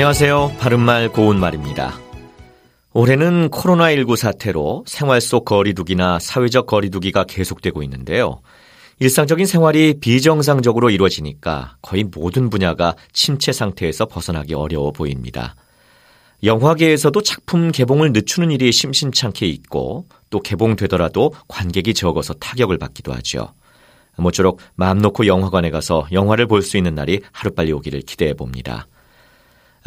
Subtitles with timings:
[0.00, 0.52] 안녕하세요.
[0.58, 2.00] 바른말 고운말입니다.
[2.94, 8.40] 올해는 코로나19 사태로 생활 속 거리두기나 사회적 거리두기가 계속되고 있는데요.
[8.98, 15.54] 일상적인 생활이 비정상적으로 이루어지니까 거의 모든 분야가 침체 상태에서 벗어나기 어려워 보입니다.
[16.44, 23.52] 영화계에서도 작품 개봉을 늦추는 일이 심심찮게 있고 또 개봉되더라도 관객이 적어서 타격을 받기도 하죠.
[24.16, 28.86] 모쪼록 마음 놓고 영화관에 가서 영화를 볼 수 있는 날이 하루빨리 오기를 기대해 봅니다.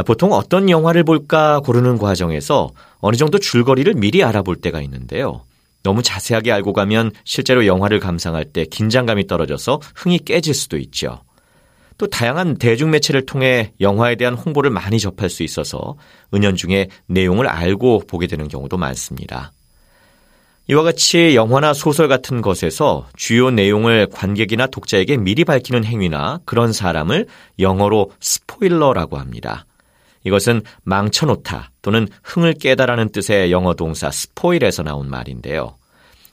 [0.06, 5.44] 보통 어떤 영화를 볼까 고르는 과정에서 어느 정도 줄거리를 미리 알아볼 때가 있는데요.
[5.84, 11.22] 너무 자세하게 알고 가면 실제로 영화를 감상할 때 긴장감이 떨어져서 흥이 깨질 수도 있죠.
[11.98, 15.96] 또 다양한 대중매체를 통해 영화에 대한 홍보를 많이 접할 수 있어서
[16.34, 19.52] 은연중에 내용을 알고 보게 되는 경우도 많습니다.
[20.70, 27.28] 이와 같이 영화나 소설 같은 것에서 주요 내용을 관객이나 독자에게 미리 밝히는 행위나 그런 사람을
[27.60, 29.66] 영어로 스포일러라고 합니다.
[30.24, 35.78] 이것은 망쳐놓다 또는 흥을 깨다라는 뜻의 영어 동사 스포일에서 나온 말인데요.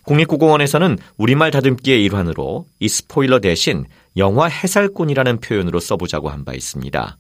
[0.05, 3.85] 국립국어원에서는 우리말 다듬기의 일환으로 이 스포일러 대신
[4.17, 7.17] 영화 해살꾼이라는 표현으로 써보자고 한 바 있습니다.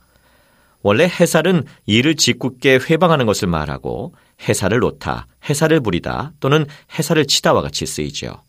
[0.82, 4.14] 원래 해살은 이를 짓궂게 회방하는 것을 말하고
[4.48, 6.66] 해살을 놓다, 해살을 부리다 또는
[6.98, 8.42] 해살을 치다와 같이 쓰이죠.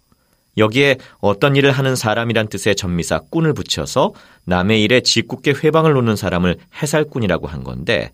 [0.57, 4.13] 여기에 어떤 일을 하는 사람이란 뜻의 전미사 꾼을 붙여서
[4.45, 8.11] 남의 일에 짓궂게 회방을 놓는 사람을 해살꾼이라고 한 건데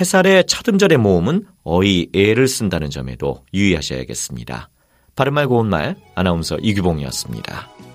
[0.00, 4.68] 해살의 첫 음절의 모음은 어이 애를 쓴다는 점에도 유의하셔야겠습니다.
[5.14, 7.91] 바른말 고운말 아나운서 이규봉이었습니다.